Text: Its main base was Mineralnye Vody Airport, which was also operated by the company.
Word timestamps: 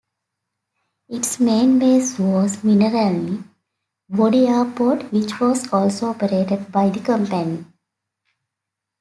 Its 1.09 1.39
main 1.39 1.77
base 1.77 2.17
was 2.17 2.63
Mineralnye 2.63 3.43
Vody 4.11 4.47
Airport, 4.49 5.03
which 5.13 5.39
was 5.39 5.71
also 5.71 6.07
operated 6.07 6.71
by 6.71 6.89
the 6.89 7.01
company. 7.01 7.63